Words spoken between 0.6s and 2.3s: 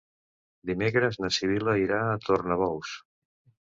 Dimecres na Sibil·la irà a